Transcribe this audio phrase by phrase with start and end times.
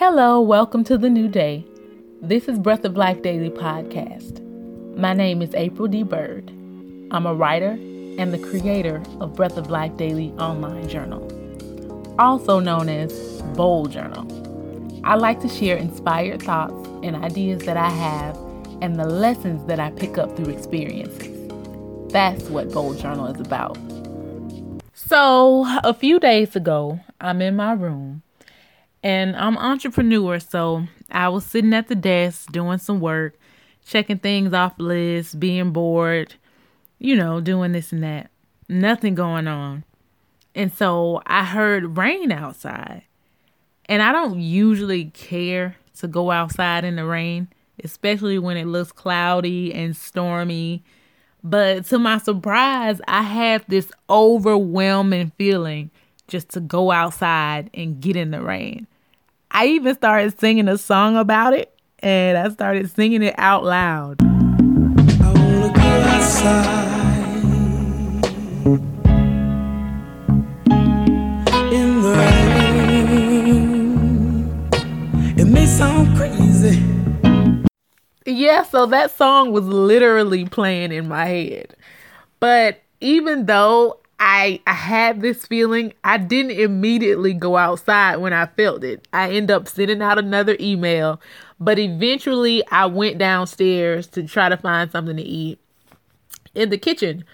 [0.00, 1.62] Hello, welcome to the new day.
[2.22, 4.40] This is Breath of Life Daily Podcast.
[4.96, 6.04] My name is April D.
[6.04, 6.48] Bird.
[7.10, 11.20] I'm a writer and the creator of Breath of Life Daily Online Journal,
[12.18, 13.12] also known as
[13.54, 14.26] Bold Journal.
[15.04, 18.38] I like to share inspired thoughts and ideas that I have
[18.80, 21.52] and the lessons that I pick up through experiences.
[22.10, 23.76] That's what Bold Journal is about.
[24.94, 28.22] So, a few days ago, I'm in my room
[29.02, 33.38] and I'm an entrepreneur, so I was sitting at the desk doing some work,
[33.84, 36.34] checking things off lists, being bored,
[36.98, 38.30] you know, doing this and that.
[38.68, 39.84] Nothing going on.
[40.54, 43.02] And so I heard rain outside.
[43.86, 47.48] And I don't usually care to go outside in the rain,
[47.82, 50.84] especially when it looks cloudy and stormy.
[51.42, 55.90] But to my surprise, I had this overwhelming feeling
[56.28, 58.86] just to go outside and get in the rain.
[59.52, 64.22] I even started singing a song about it and I started singing it out loud.
[64.22, 67.34] I wanna go outside
[71.72, 73.40] in the rain.
[75.36, 76.80] It may sound crazy.
[78.24, 81.74] Yeah, so that song was literally playing in my head.
[82.38, 85.94] But even though I I had this feeling.
[86.04, 89.08] I didn't immediately go outside when I felt it.
[89.12, 91.20] I end up sending out another email,
[91.58, 95.58] but eventually I went downstairs to try to find something to eat
[96.54, 97.24] in the kitchen.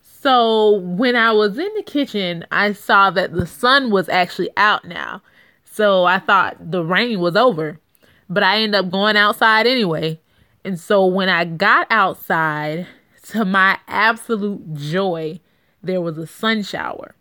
[0.00, 4.84] So when I was in the kitchen, I saw that the sun was actually out
[4.84, 5.22] now.
[5.64, 7.80] So I thought the rain was over.
[8.28, 10.20] But I ended up going outside anyway.
[10.64, 12.86] And so when I got outside,
[13.28, 15.40] to my absolute joy,
[15.86, 17.14] there was a sun shower.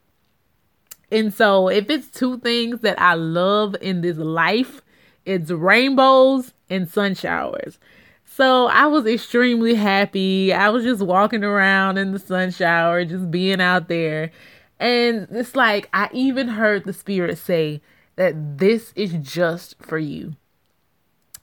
[1.11, 4.81] And so, if it's two things that I love in this life,
[5.25, 7.79] it's rainbows and sun showers.
[8.25, 10.51] So, I was extremely happy.
[10.51, 14.31] I was just walking around in the sun shower, just being out there.
[14.79, 17.81] And it's like, I even heard the Spirit say
[18.15, 20.35] that this is just for you.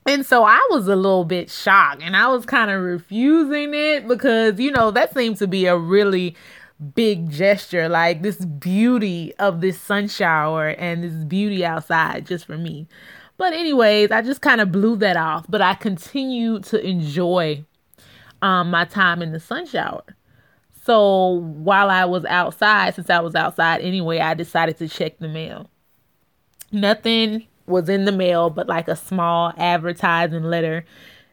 [0.05, 4.09] And so I was a little bit shocked and I was kind of refusing it
[4.09, 6.35] because, you know, that seems to be a really
[6.95, 12.59] big gesture, like this beauty of this sun shower and this beauty outside just for
[12.59, 12.89] me.
[13.39, 17.65] But anyways, I just kind of blew that off, but I continued to enjoy
[18.41, 20.05] um, my time in the sun shower.
[20.85, 25.29] So while I was outside, since I was outside anyway, I decided to check the
[25.29, 25.71] mail.
[26.73, 30.85] Nothing was in the mail but like a small advertising letter.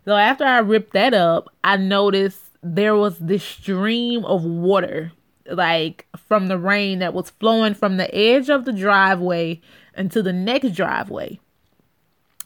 [0.06, 5.12] So after I ripped that up, I noticed there was this stream of water
[5.50, 9.62] like from the rain that was flowing from the edge of the driveway
[9.96, 11.40] into the next driveway.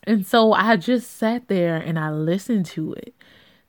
[0.04, 3.14] And so I just sat there and I listened to it,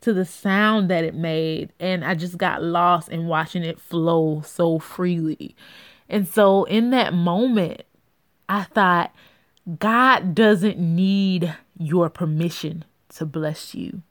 [0.00, 4.42] to the sound that it made, and I just got lost in watching it flow
[4.44, 5.54] so freely.
[6.08, 7.82] And so in that moment,
[8.48, 9.14] I thought,
[9.78, 14.02] God doesn't need your permission to bless you.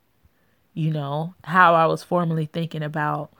[0.74, 3.32] You know, how I was formerly thinking about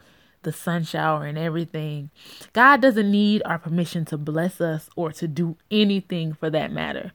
[0.44, 2.10] the sun shower and everything.
[2.54, 7.12] God doesn't need our permission to bless us or to do anything for that matter.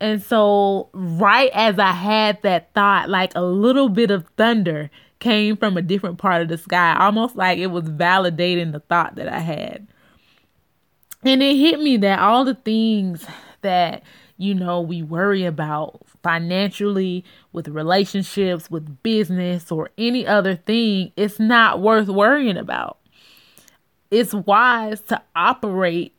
[0.00, 5.56] And so, right as I had that thought, like a little bit of thunder came
[5.56, 9.28] from a different part of the sky, almost like it was validating the thought that
[9.28, 9.86] I had.
[11.22, 13.24] And it hit me that all the things
[13.62, 14.02] that
[14.36, 21.38] you know, we worry about financially, with relationships, with business, or any other thing, it's
[21.38, 22.98] not worth worrying about.
[24.10, 26.14] It's wise to operate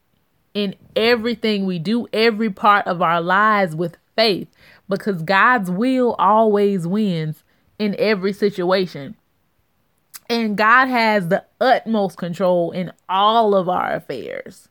[0.54, 4.48] in everything we do, every part of our lives with faith,
[4.88, 7.44] because God's will always wins
[7.78, 9.16] in every situation.
[10.30, 14.70] And God has the utmost control in all of our affairs.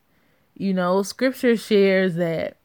[0.56, 2.56] You know, scripture shares that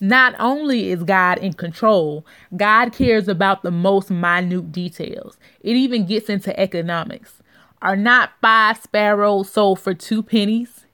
[0.00, 2.24] not only is God in control,
[2.56, 5.36] God cares about the most minute details.
[5.60, 7.42] It even gets into economics.
[7.82, 10.84] Are not five sparrows sold for two pennies?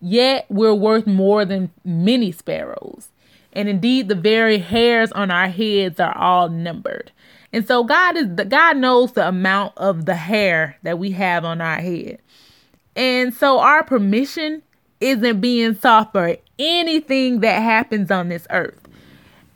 [0.00, 3.08] Yet we're worth more than many sparrows.
[3.52, 7.12] And indeed, the very hairs on our heads are all numbered.
[7.52, 11.44] And so God is the God knows the amount of the hair that we have
[11.44, 12.20] on our head.
[12.94, 14.62] And so our permission
[15.00, 18.78] isn't being sought for anything that happens on this earth.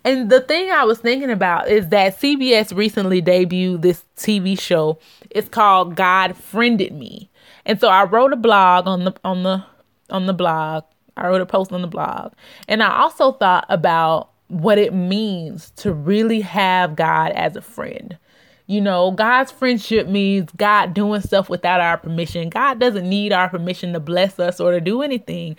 [0.04, 4.98] And the thing I was thinking about is that CBS recently debuted this TV show.
[5.30, 7.30] It's called God Friended Me.
[7.64, 9.64] And so I wrote a blog on the on the
[10.10, 10.84] on the blog.
[11.16, 12.32] I wrote a post on the blog.
[12.68, 18.18] And I also thought about what it means to really have God as a friend.
[18.66, 22.48] You know, God's friendship means God doing stuff without our permission.
[22.48, 25.56] God doesn't need our permission to bless us or to do anything.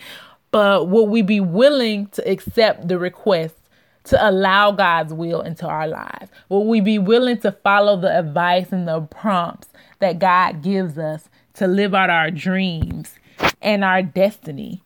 [0.56, 3.56] But will we be willing to accept the request
[4.04, 6.30] to allow God's will into our lives?
[6.48, 9.68] Will we be willing to follow the advice and the prompts
[9.98, 13.18] that God gives us to live out our dreams
[13.60, 14.82] and our destiny?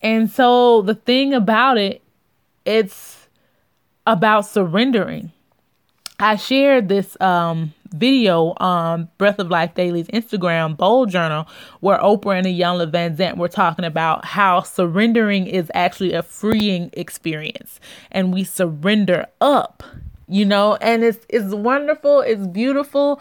[0.00, 2.00] And so the thing about it,
[2.64, 3.28] it's
[4.06, 5.30] about surrendering.
[6.18, 11.46] I shared this um, video on Breath of Life Daily's Instagram Bold Journal
[11.80, 17.80] where Oprah and Iyanla Vanzant were talking about how surrendering is actually a freeing experience
[18.10, 19.82] and we surrender up,
[20.28, 23.20] you know, and it's it's wonderful, it's beautiful,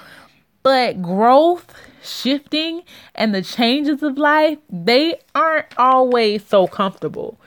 [0.63, 1.73] but growth,
[2.03, 2.83] shifting,
[3.15, 7.39] and the changes of life, they aren't always so comfortable.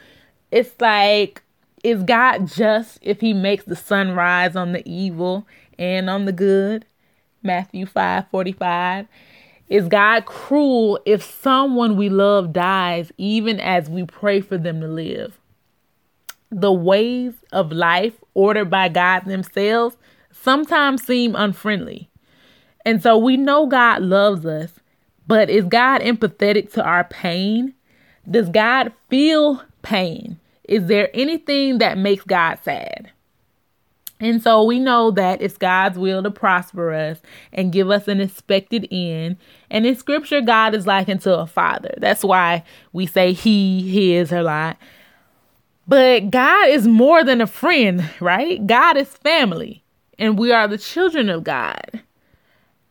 [0.51, 1.43] It's like
[1.85, 5.47] is God just if he makes the sun rise on the evil
[5.79, 6.87] and on the good?
[7.45, 9.07] Matthew 5 45.
[9.69, 14.89] Is God cruel if someone we love dies, even as we pray for them to
[14.89, 15.39] live?
[16.51, 19.97] The ways of life ordered by God themselves
[20.31, 22.11] sometimes seem unfriendly.
[22.85, 24.73] And so we know God loves us,
[25.27, 27.75] but is God empathetic to our pain?
[28.31, 30.39] Does God feel pain?
[30.65, 33.11] Is there anything that makes God sad?
[34.21, 37.21] And so we know that it's God's will to prosper us
[37.53, 39.37] and give us an expected end.
[39.71, 41.95] And in scripture, God is likened to a father.
[41.99, 44.79] That's why we say he, his, a lot.
[45.87, 48.65] But God is more than a friend, right?
[48.67, 49.85] God is family,
[50.19, 52.03] and we are the children of God.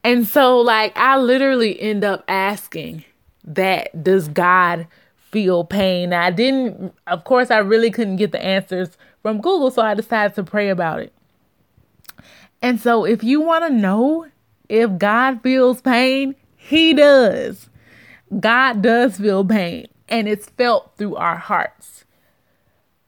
[0.03, 3.05] And so, like, I literally end up asking
[3.45, 4.87] that does God
[5.31, 6.13] feel pain?
[6.13, 10.35] I didn't, of course, I really couldn't get the answers from Google, so I decided
[10.35, 11.11] to pray about it.
[12.61, 14.27] And so, if you want to know
[14.69, 17.69] if God feels pain, He does.
[18.39, 22.05] God does feel pain, and it's felt through our hearts.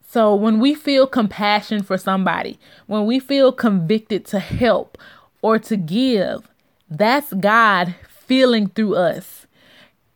[0.08, 2.58] So, when we feel compassion for somebody,
[2.88, 4.98] when we feel convicted to help
[5.42, 6.50] or to give,
[6.90, 9.46] that's God feeling through us.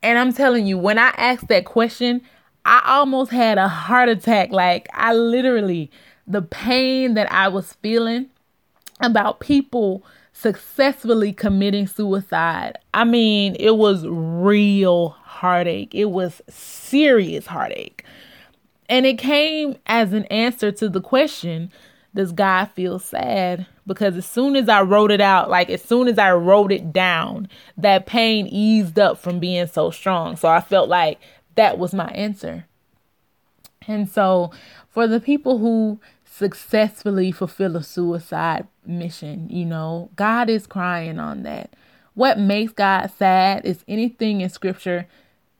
[0.02, 2.22] And I'm telling you, when I asked that question,
[2.64, 4.50] I almost had a heart attack.
[4.50, 5.90] Like, I literally,
[6.26, 8.30] the pain that I was feeling
[9.00, 12.78] about people successfully committing suicide.
[12.94, 18.04] I mean, it was real heartache, it was serious heartache.
[18.88, 21.70] And it came as an answer to the question
[22.14, 23.66] Does God feel sad?
[23.86, 26.92] Because as soon as I wrote it out, like as soon as I wrote it
[26.92, 30.36] down, that pain eased up from being so strong.
[30.36, 31.18] So I felt like
[31.60, 32.64] that was my answer.
[33.86, 34.50] And so,
[34.88, 41.42] for the people who successfully fulfill a suicide mission, you know, God is crying on
[41.42, 41.74] that.
[42.14, 45.06] What makes God sad is anything in scripture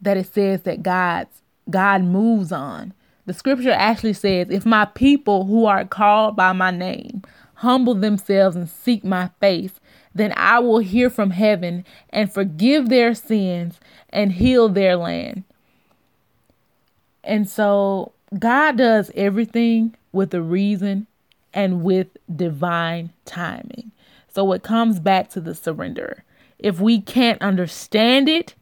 [0.01, 2.95] that it says that God's God moves on.
[3.27, 7.21] The scripture actually says, If my people who are called by my name
[7.57, 9.81] humble themselves and seek my face,
[10.15, 15.45] then I will hear from heaven and forgive their sins and heal their land.
[17.23, 21.07] And so God does everything with a reason
[21.53, 23.93] and with divine timing.
[24.29, 26.25] So it comes back to the surrender.
[26.59, 28.55] If we can't understand it,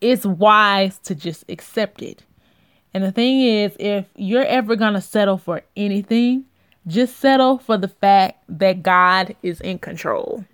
[0.00, 2.22] it's wise to just accept it.
[2.94, 6.44] And the thing is, if you're ever going to settle for anything,
[6.86, 10.44] just settle for the fact that God is in control.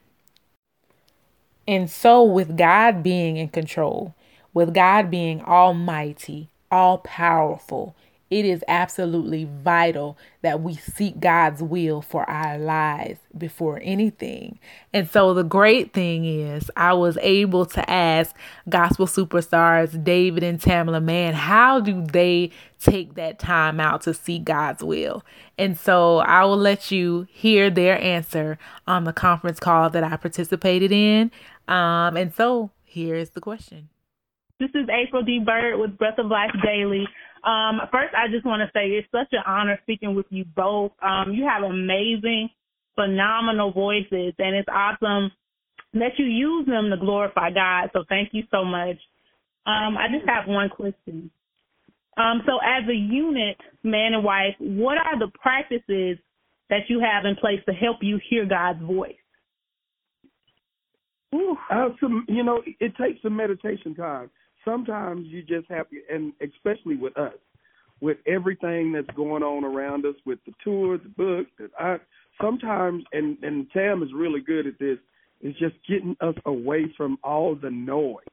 [1.67, 4.15] And so, with God being in control,
[4.55, 7.95] with God being almighty, all powerful,
[8.31, 14.59] it is absolutely vital that we seek God's will for our lives before anything.
[14.93, 18.37] And so the great thing is, I was able to ask
[18.69, 24.45] gospel superstars David and Tamela Mann, how do they take that time out to seek
[24.45, 25.25] God's will?
[25.57, 30.17] And so I will let you hear their answer on the conference call that I
[30.17, 31.31] participated in.
[31.67, 33.89] Um, and so here's the question.
[34.61, 35.41] This is April D.
[35.45, 37.07] Bird with Breath of Life Daily.
[37.45, 40.91] Um, first, I just want to say it's such an honor speaking with you both.
[41.01, 42.51] Um, you have amazing,
[42.97, 45.31] phenomenal voices, and it's awesome
[45.95, 47.91] that you use them to glorify God.
[47.93, 48.97] So thank you so much.
[49.65, 51.31] Um, I just have one question.
[52.17, 56.19] Um, so, as a unit, man and wife, what are the practices
[56.69, 59.15] that you have in place to help you hear God's voice?
[61.33, 61.57] Ooh.
[61.71, 64.31] Uh, some, you know, it takes some meditation time
[64.69, 67.35] sometimes you just have, and especially with us,
[68.01, 71.97] with everything that's going on around us, with the tours, the books, that I
[72.41, 74.99] sometimes and and Tam is really good at this.
[75.41, 78.25] Is just getting us away from all the noise,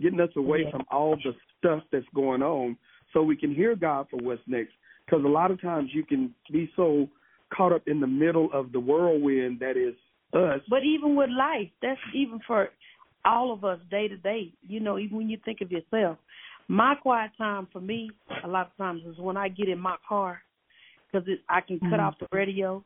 [0.00, 0.70] getting us away yeah.
[0.72, 2.76] from all the stuff that's going on,
[3.12, 4.72] so we can hear God for what's next.
[5.06, 7.08] Because a lot of times you can be so
[7.54, 9.94] caught up in the middle of the whirlwind that is
[10.34, 10.60] us.
[10.68, 12.68] But even with life, that's even for
[13.24, 14.52] all of us day to day.
[14.66, 16.18] You know, even when you think of yourself,
[16.68, 18.10] my quiet time for me
[18.42, 20.40] a lot of times is when I get in my car
[21.10, 22.00] because I can cut mm-hmm.
[22.00, 22.84] off the radio.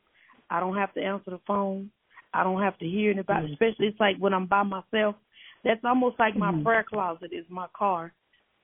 [0.49, 1.89] I don't have to answer the phone.
[2.33, 3.45] I don't have to hear anybody.
[3.45, 3.53] Mm-hmm.
[3.53, 5.15] Especially it's like when I'm by myself.
[5.63, 6.63] That's almost like my mm-hmm.
[6.63, 8.13] prayer closet is my car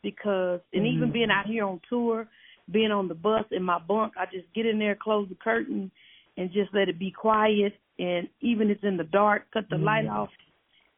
[0.01, 1.11] because and even mm-hmm.
[1.11, 2.27] being out here on tour,
[2.71, 5.91] being on the bus in my bunk, I just get in there, close the curtain,
[6.37, 7.73] and just let it be quiet.
[7.97, 10.15] And even if it's in the dark, cut the light mm-hmm.
[10.15, 10.29] off,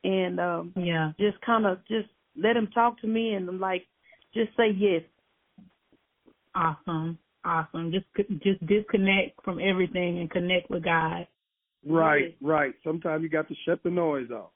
[0.08, 2.08] and um yeah, just kind of just
[2.42, 3.86] let him talk to me and like
[4.34, 5.04] just say yes.
[6.56, 7.92] Awesome, awesome.
[7.92, 8.06] Just
[8.42, 11.28] just disconnect from everything and connect with God.
[11.86, 12.74] Right, right.
[12.84, 14.52] Sometimes you got to shut the noise off.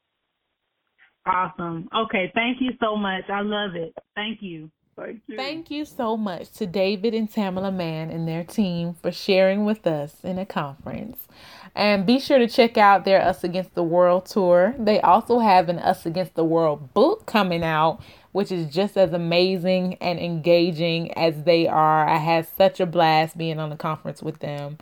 [1.25, 1.87] Awesome.
[1.95, 3.23] Okay, thank you so much.
[3.31, 3.93] I love it.
[4.15, 4.71] Thank you.
[4.95, 5.37] Thank you.
[5.37, 9.87] Thank you so much to David and Tamela Mann and their team for sharing with
[9.87, 11.27] us in a conference.
[11.73, 14.75] And be sure to check out their Us Against the World tour.
[14.77, 18.01] They also have an Us Against the World book coming out,
[18.33, 22.07] which is just as amazing and engaging as they are.
[22.07, 24.77] I had such a blast being on the conference with them.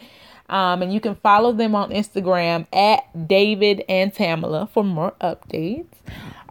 [0.50, 5.86] Um, and you can follow them on Instagram at David and Tamala for more updates.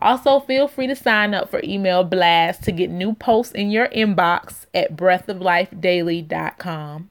[0.01, 3.89] Also, feel free to sign up for email blasts to get new posts in your
[3.89, 7.11] inbox at breathoflifedaily.com.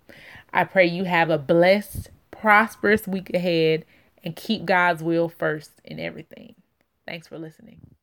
[0.54, 3.84] I pray you have a blessed, prosperous week ahead
[4.24, 6.56] and keep God's will first in everything.
[7.06, 7.97] Thanks for listening.